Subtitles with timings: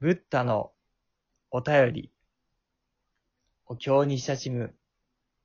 [0.00, 0.72] ブッダの
[1.50, 2.10] お便り、
[3.66, 4.74] お経に親しむ、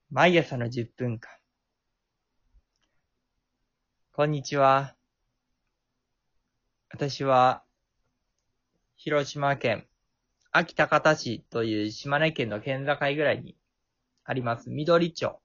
[0.10, 1.30] 毎朝の10分間。
[4.14, 4.96] こんにちは。
[6.90, 7.64] 私は、
[8.96, 9.88] 広島県、
[10.54, 13.58] 秋高田市という島根県の県境ぐらいに
[14.24, 15.38] あります、緑町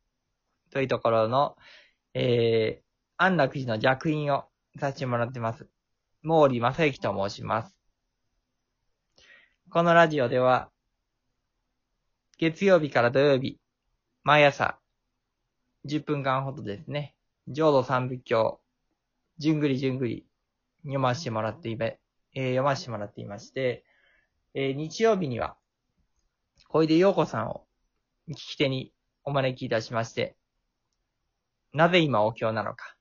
[0.71, 1.57] というところの、
[2.15, 2.85] えー、
[3.17, 4.45] 安楽寺の弱院を
[4.79, 5.67] させてもらってます。
[6.23, 7.80] 毛利正幸と申します。
[9.73, 10.69] このラジオでは、
[12.39, 13.61] 月曜日から土曜日、
[14.25, 14.81] 毎朝、
[15.87, 17.15] 10分間ほどですね、
[17.47, 18.61] 浄土三仏教、
[19.39, 20.27] じゅんぐりじゅんぐり、
[20.83, 23.85] 読ませてもらっていま、えー読ませてもらっていまして、
[24.55, 25.57] えー日曜日には、
[26.67, 27.65] 小出陽子さんを
[28.29, 28.93] 聞き手に
[29.23, 30.35] お招きいたしまして、
[31.73, 32.97] なぜ今お経なのか。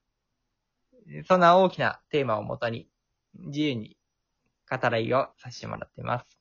[1.27, 2.87] そんな大きなテーマをもとに、
[3.33, 3.97] 自由に
[4.69, 6.38] 語らいをさせてもらっています。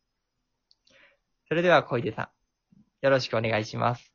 [1.49, 2.29] それでは小出さん、
[3.01, 4.15] よろしくお願いします。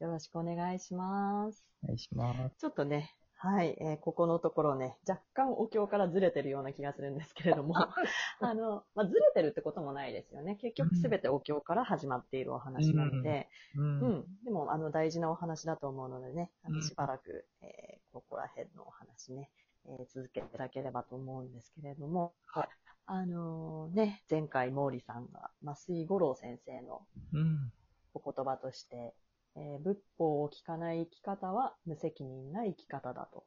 [0.00, 1.64] よろしくお願いします。
[1.82, 2.56] お願いします。
[2.58, 7.92] ちょっとね、はい、えーここのところね、若干お経からずれてるような気がするんですけれども、あ
[8.54, 10.56] の、まあ、ずれてるってこともないですよね。
[10.56, 19.50] 結局すべてお経から始まっているお話なので、ううんん、でも、あの、大事なお話だと思うのでね、あうんのしばらく、えーここら辺のお話ね、
[19.86, 22.68] えー続けていただければと思うんですけれども、はい
[23.06, 27.02] あのね、前回毛利さんが、増井五郎先生の
[27.32, 27.72] うん。
[28.14, 29.14] お言葉として、
[29.56, 33.44] えー仏法を聞かない生き方は無責任な生き方だと、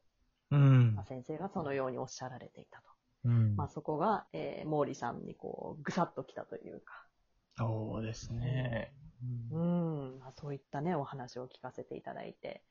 [0.50, 1.04] うんまあ、。
[1.04, 2.84] 先生がそのようにおっしゃられていたと。
[3.24, 7.06] うんまあ、そこが、えー毛利さんにこう、ぐさっときたというか、
[7.56, 8.92] そうですね。
[9.50, 12.62] ううんん、まあ、そういったね、お話を聞かせていただいて、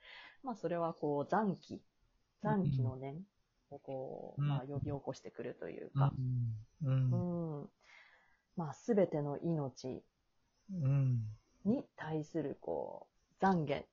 [0.44, 1.82] まあ、それはこう、残機、
[2.42, 3.16] 残機の念
[3.70, 6.14] をこう、うんまあ、呼び起こしてくるというか、
[6.84, 6.90] う。
[6.90, 7.70] うんん、
[8.56, 10.04] まあ、すべての命
[10.74, 11.24] うん。
[11.66, 13.08] に対する、こ
[13.42, 13.84] う、懺悔。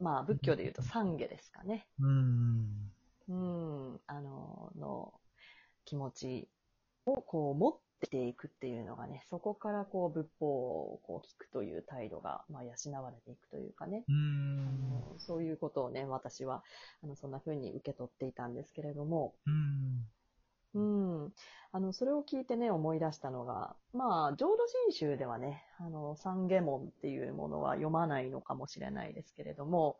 [0.00, 1.86] まあ、仏教で言うと懺悔ですかね。
[2.00, 2.92] うん。
[3.28, 5.12] うん、あの、の
[5.84, 6.48] 気持ち
[7.06, 14.12] をこう持っていくっていうのがね、そこからこう仏法をこう聞くという態度が、まあ、養われていくというかね、う
[14.66, 14.76] あん。
[15.12, 16.62] のそういうことをね、私は、
[17.02, 20.04] あの、そんな風に受け取っていたんですけれども、うん。
[20.74, 21.32] うん。
[21.72, 29.96] あの、それを聞いてね、思い出したのが、まあ、浄土真宗ではね、あの、三下門っていうものは読まないのかもしれないですけれども、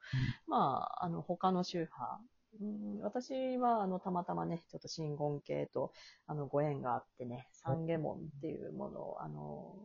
[0.46, 2.20] まあ、あの、他の宗派、
[2.60, 5.92] うん、私は、あの、たまたまね、ちょっと真言系と、
[6.26, 9.76] あの、ご縁があってね、三下門っていうものを、あの、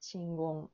[0.00, 0.68] 真言、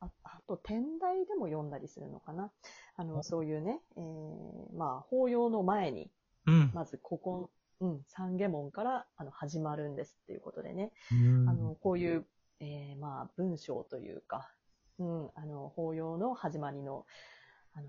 [0.00, 2.50] ああと、天台でも読んだりするのかな。
[2.96, 6.10] あの、そういうね、えー、まあ、法要の前に、
[6.46, 6.70] うん。
[6.72, 12.26] まずここ、うん、三下門からあの始まるんですっていうことでね、うんあの、こういう、
[12.60, 14.50] えーまあ、文章というか、
[14.98, 17.06] うん、あの、法要の始まりの、
[17.74, 17.88] あの、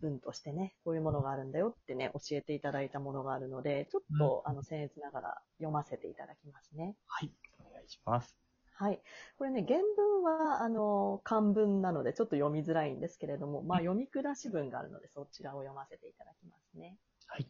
[0.00, 6.96] 文としてね、こういうものがあるんだよってね、教えていただいたものがあるので、ちょっと、あの、僭越ながら読ませていただきますね。
[7.06, 7.32] はい。
[7.60, 8.36] お願いします。
[8.74, 9.00] はい。
[9.38, 16.96] これね、原文は、あの、漢文なので、ちょっと読みづらいんですけれども、まあ、読み下し文があるので、そちらを読ませていただきますね。
[17.26, 17.46] はい。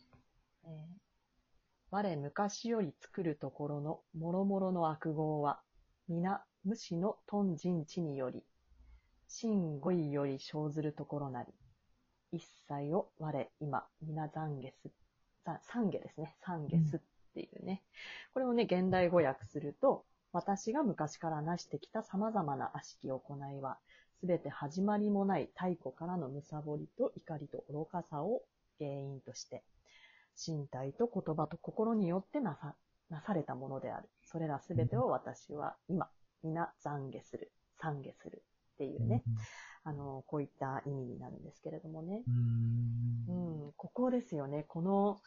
[0.64, 1.08] えー
[1.90, 5.62] 我昔より作るところの諸々の悪号は、
[6.06, 8.44] 皆無視の頓人地により、
[9.26, 11.54] 真語彙より生ずるところなり、
[12.32, 14.90] 一切を我今、皆懺悔す、
[15.44, 16.36] 懺悔ですね。
[16.46, 17.00] 懺悔すっ
[17.34, 17.82] ていうね。
[18.34, 23.22] これをね、現代語訳すると、私が昔から成してきた様々な悪しき行
[23.52, 23.78] いは、
[24.20, 28.42] すべて始まりもない太古からのむさぼりと怒りと愚かさを
[28.78, 29.62] 原因として、
[30.36, 32.74] 身体と言葉と心によってなさ、
[33.10, 34.08] なされたものである。
[34.22, 36.08] それらすべてを私は今、
[36.42, 37.50] 皆懺悔する、
[37.80, 38.42] 懺悔する
[38.74, 39.22] っていうね、
[39.88, 42.22] あの、こういった意味になるんですけれどもね。
[42.26, 42.30] う。
[42.30, 44.64] うんん、ここですよね。
[44.68, 45.20] この、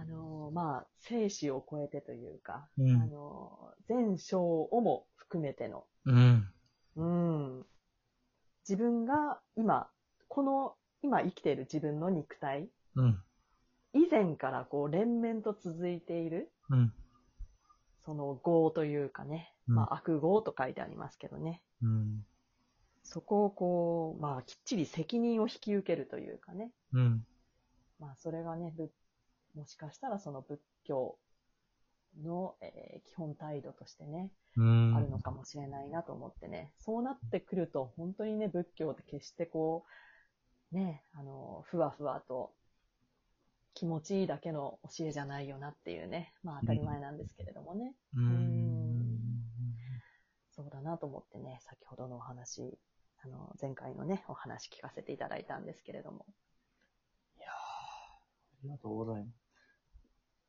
[0.00, 6.48] あの、まあ、生死を超えてというか、うんあの、全章をも含めての、うん。
[6.96, 7.66] うん、
[8.68, 9.88] 自分が今、
[10.28, 13.22] この、今生きている自分の肉体、うん。
[13.92, 16.92] 以前からこう連綿と続いている、うん。
[18.04, 22.24] その業というかね、うんまあ悪業と書いてありますけどね、うん。
[23.04, 27.24] そこをこう、まあきっちり責任を引き受けるというかね、うん。
[28.00, 28.90] まあそれがね、仏
[29.54, 31.16] もしかしたらその仏教
[32.22, 34.96] の、えー基本態度としてね、うん。
[34.96, 39.84] あるのかもしれないなと思ってね、そうなってくると本当にね、仏教って決してこ
[40.72, 42.52] う、ね、あの、ふわふわと
[43.74, 47.94] 気持ちいいだけの教えじゃないよなっていうね、まあ当たり前なんですけれどもね。
[48.16, 48.20] う。
[48.20, 48.64] うん
[50.84, 52.78] なと思ってね、先ほどのお話、
[53.24, 56.26] あの、前回のね、お話聞かせていただいたんですけれども。
[57.38, 58.18] いやー、あ
[58.64, 59.34] りがとうございます。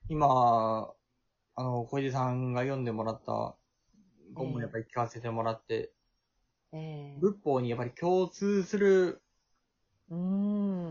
[0.09, 0.93] 今、
[1.55, 3.55] あの、小出さんが読んでもらった
[4.35, 5.93] 本もやっぱり聞かせてもらって、
[6.73, 9.21] ええ仏法にやっぱり共通する、
[10.09, 10.17] うー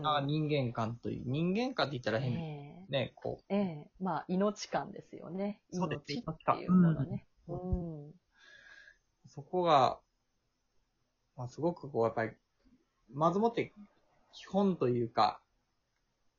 [0.01, 0.07] ん。
[0.07, 5.61] あ人間観という、人間観って言ったら変、ええね、こう、ええまあ、命感ですよね。
[5.71, 7.27] そうです命っていうものね。
[7.47, 7.55] うう
[8.09, 8.11] ん。
[9.27, 9.99] そこが、
[11.37, 12.31] まあ、すごくこう、やっぱり、
[13.13, 13.73] まずもって、
[14.33, 15.39] 基本というか、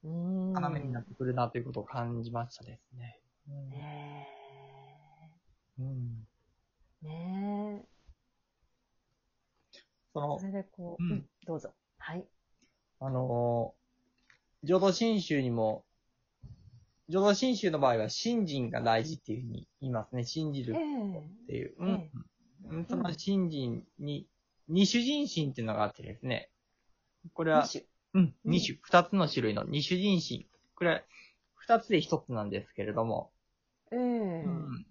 [0.04, 0.52] うん。
[0.52, 3.18] 要になってくるなということを感じましたですね。
[3.70, 4.28] ね
[5.78, 6.26] うん。
[7.02, 7.08] え。
[7.08, 7.86] ねえ。
[10.12, 11.74] そのそ、れでこう、うんうん、どうぞ。
[11.98, 12.24] はい。
[13.00, 13.86] あのー
[14.64, 15.84] 浄土真宗にも、
[17.08, 20.24] 浄土真宗の場合は信心が大事っていうふうに言いますね。
[20.24, 21.74] 信じるええっていう。
[21.78, 22.10] うえん。
[22.70, 24.26] うんその信心に、
[24.68, 26.50] 二種人心っていうのがあってですね。
[27.32, 27.84] これは二、種。
[28.14, 30.46] うん、うん二種、二つの種類の二種人心。
[30.74, 31.02] これは、
[31.54, 33.32] 二つで一つなんですけれども、
[33.90, 34.86] ええうん。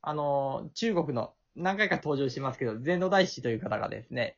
[0.00, 4.36] あのー、中国の何回か登場してますけど、禅道大師という方がですね、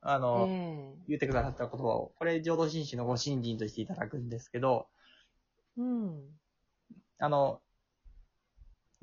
[0.00, 4.86] あのー、え言ってくださった言葉を、これ浄土真宗のご信心としていただくんですけど、
[5.78, 6.20] えうん。
[7.18, 7.60] あの、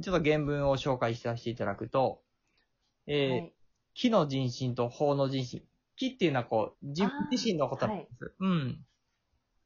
[0.02, 2.22] ちょっと原文を紹介させていただくと、
[3.06, 3.54] えーはい。
[4.00, 5.62] 木の人心と法の人心。
[5.98, 8.34] 木っていうのはこう、自分自身のことなんです。
[8.40, 8.86] うん。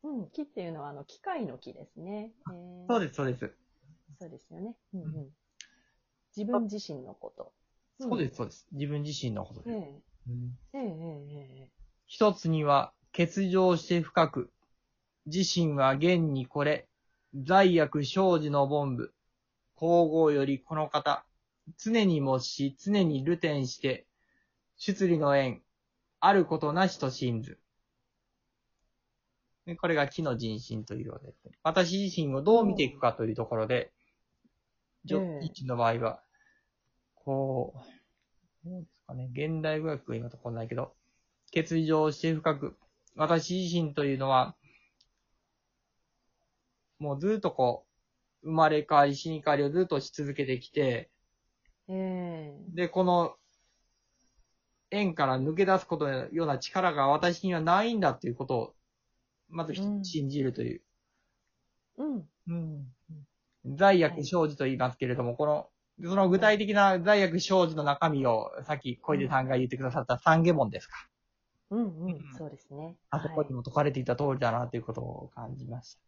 [0.02, 0.30] うん。
[0.32, 2.32] 木っていうのは、あの、機械の木ですね。
[2.50, 3.52] ええそうです、そうです。
[4.20, 4.76] そうですよね。
[4.96, 5.04] うんう。
[5.04, 5.30] うん
[6.36, 7.54] 自分自身のこと。
[8.00, 8.68] そうです、そうです。
[8.72, 9.78] 自分自身のことえです。
[9.78, 11.70] えうんえええええ
[12.08, 14.52] 一つには、欠如して深く、
[15.28, 16.88] 自身は現にこれ、
[17.36, 19.14] 罪悪生じの凡部、
[19.76, 21.24] 皇后よりこの方、
[21.78, 24.08] 常にもし、常に流転して、
[24.86, 25.62] 出理の縁、
[26.20, 27.58] あることなしと信ず。
[29.66, 31.34] でこれが木の人心というようで。
[31.64, 33.94] 私自身をどう見ていくかというところで、
[35.06, 36.22] ジョええッチの場合は、
[37.16, 37.74] こ
[38.66, 40.94] う、どうですかね、現代語訳が今とこんないけど、
[41.54, 42.78] 欠如して深く、
[43.16, 44.58] 私自身というのは、
[47.00, 47.86] もうずっとこ
[48.44, 51.10] う、生まれ変わり死に変わりをずっとし続けてきて、
[51.88, 53.38] ええで、この、
[54.94, 58.74] 縁から抜け出すことのような力が私にはないんだということを、
[59.50, 60.82] まず信じるという。
[61.98, 62.30] うん。
[62.48, 62.88] うん。
[63.76, 65.70] 罪悪生じと言いますけれども、この、
[66.02, 70.96] その具体的な罪悪生じの中身を、さっき小出さんが言ってくださった三下門ですか。
[71.72, 72.20] うんうんうん。
[72.38, 72.96] そうですね。
[73.10, 76.02] あそこにも説かれていた通りだなということを感じました。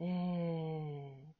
[0.00, 1.32] ええ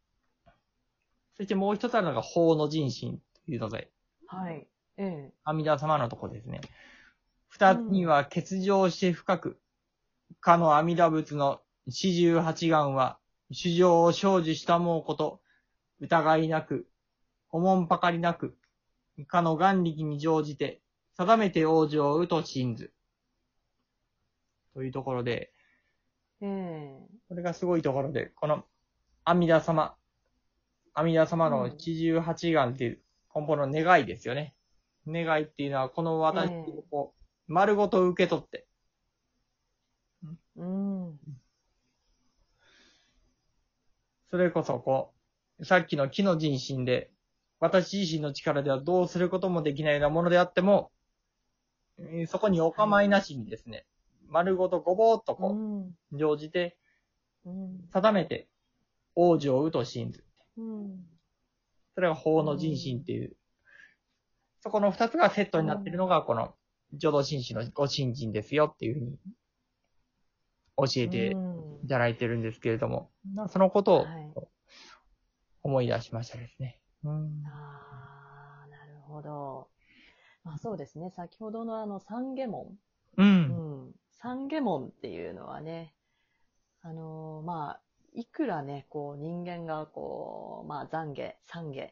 [1.36, 3.90] そしてもう一つあるのが法の人心というので、
[4.26, 4.66] はい。
[5.02, 6.60] ええ阿弥陀様のところですね。
[7.48, 9.60] 二つには欠如して深く、
[10.40, 13.18] かの阿弥陀仏の四十八願は、
[13.50, 15.40] 主情を生じしたもうこと、
[16.00, 16.86] 疑いなく、
[17.50, 18.56] おもんぱかりなく、
[19.26, 20.80] かの願力に乗じて、
[21.16, 22.92] 定めて往生をうと信ず。
[24.72, 25.52] というところで、
[26.40, 28.64] ええこれがすごいところで、この
[29.24, 29.96] 阿弥陀様、
[30.94, 33.02] 阿弥陀様の四十八願っていう
[33.34, 34.54] 根本の願いですよね。
[35.06, 37.14] 願いっていうのは、この私をこ
[37.48, 38.66] う、丸ごと受け取って、
[40.56, 41.18] うん。
[44.30, 45.14] それこそこ
[45.60, 47.12] う、さっきの木の人心で、
[47.60, 50.90] 私自身の力ではどうすることもできないようなものであっても、
[51.98, 53.86] えーそこにお構いなしにですね、
[54.28, 55.96] 丸ごとごぼーっとうこん。
[56.12, 56.76] う、乗じて、
[57.44, 57.88] うん。
[57.92, 58.48] 定めて、
[59.16, 60.24] 往生をうと信ず。
[60.56, 61.06] うん。
[61.94, 63.36] それが法の人心っていう、
[64.62, 66.54] そこの二つがセットになっているのが、この、
[66.94, 69.18] 浄土真宗のご信心ですよっていうふうに、
[70.76, 71.36] 教えて
[71.84, 74.32] いただいてるんですけれども、まあそのことをはい
[75.64, 76.80] 思い出しましたですね。
[77.04, 79.68] うんああ、なるほど。
[80.44, 81.10] まあそうですね。
[81.10, 82.66] 先ほどのあの三下門。
[83.16, 83.22] う。
[83.22, 83.92] うんん。
[84.10, 85.94] 三下門っていうのはね、
[86.82, 87.80] あのーまあ、
[88.14, 91.90] いくらね、こう人間がこう、まあ懺悔、懺悔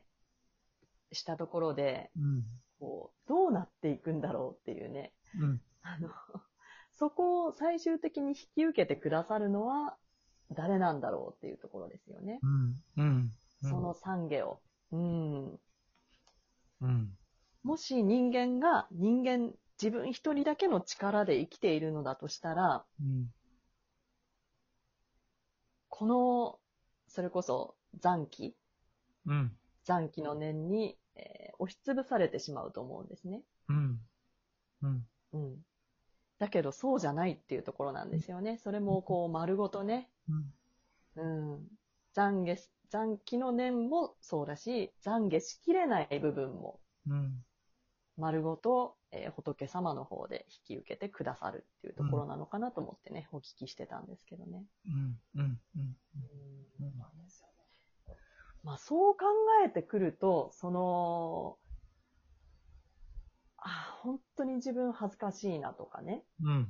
[1.13, 2.45] したところで、うん。
[2.79, 5.13] こう、どうなっていくんだろうっていうね。
[5.39, 5.61] うん。
[5.83, 6.09] あの、
[6.95, 9.97] そこを最終的に引き受けてくださるのは
[10.53, 12.41] 誰なんだろうっていうところですよね。
[12.43, 12.75] うん。
[12.97, 13.31] うん。
[13.63, 14.61] その懺悔を。
[14.93, 15.61] うん。
[16.83, 17.17] うん。
[17.63, 23.33] もし人間が人間、自分一人だけの力で生きているのだとしたら、うん。
[25.89, 26.59] この、
[27.09, 28.55] それこそ残機、
[29.27, 29.57] うん。
[29.85, 31.00] 残機の念に、えー
[31.61, 33.43] 押しつぶされてしまうと思うんですね。
[33.69, 34.01] うん。
[34.83, 35.07] うん。
[35.33, 35.57] うん。
[36.39, 38.59] だけどそうじゃないっていうところなんですよね。
[38.59, 40.53] それもこう丸ごとね、うん。
[41.17, 41.69] うん。
[42.15, 47.45] 懺悔し、残機の念もそうだし、懺悔しきれない部分もうん。
[48.17, 54.65] 丸ごと、えー仏様の方で引き受けてくださるっていうところなのかなと思ってね、お聞きしてたんですけどね。
[54.87, 55.19] うん。
[55.35, 55.61] うん。
[55.77, 55.97] うん。
[56.81, 56.93] うん。
[58.63, 59.25] まあそう考
[59.65, 61.59] えてくると、その、
[63.59, 66.69] あ、本当に自分恥ずかしいなとかね、うん。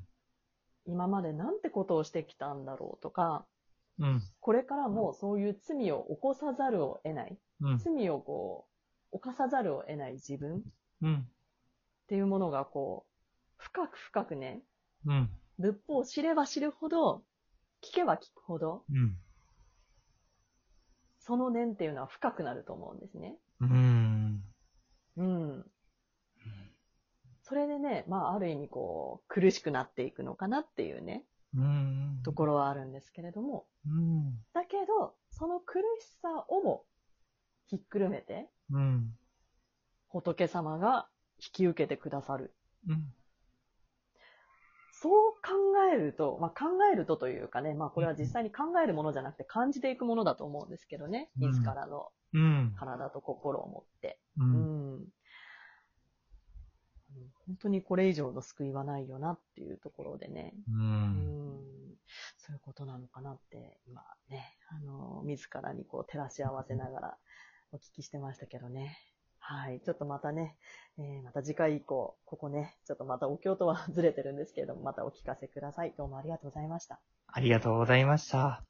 [0.86, 3.46] 今までなんてことをしてきたんだろうとか、
[3.98, 4.22] うん。
[4.40, 7.78] これからもそういう罪を起こさざるを得ない、うん。
[7.78, 8.66] 罪をこ
[9.12, 10.60] う、犯さざるを得ない自分っ
[11.02, 11.28] うん。
[12.08, 13.10] ていうものがこう、
[13.56, 14.62] 深く深くね、
[15.06, 15.30] うん。
[15.58, 17.22] 仏法を知れば知るほど、
[17.82, 19.16] 聞けば聞くほど、うん。
[21.30, 23.36] その念っていうのは深くなると思うんですね。
[23.60, 24.42] うん。
[25.16, 25.64] うん。
[27.44, 31.22] それでね、まあ、ある意味こう、苦しくなっていくのかなっていうね、
[31.56, 32.20] うん。
[32.24, 34.42] ところはあるんですけれども、うん。
[34.52, 36.82] だけど、その苦しさをも
[37.68, 39.14] ひっくるめて、うん。
[40.08, 41.06] 仏様が
[41.38, 42.52] 引き受けてくださる。
[42.88, 43.14] うん。
[45.02, 45.52] そう考
[45.90, 52.74] えると、まあ、考えるとというかね、まあ、これは実際に考えるものじゃなくて感じていくものだと思うんですけどね、うん自らのうん。
[52.78, 54.20] 体と心を持って。
[54.38, 54.44] う。
[54.44, 55.04] うんん。
[57.46, 60.72] 本当にこれ以上の救いはないよなっていうところでね、う。
[60.72, 61.60] うんん
[62.36, 67.18] そういうことなのかなって、今ね、あの、自らにこう照らし合わせながら
[67.72, 68.98] お聞きしてましたけどね。
[69.50, 69.80] はい。
[69.80, 70.56] ちょっとまたね、
[70.96, 75.92] えーまた次回以降、ここね、ちょっとまたお経とは ずれてるんですけれども、またお聞かせください。
[75.98, 77.00] どうもありがとうございました。
[77.26, 78.64] ありがとうございました。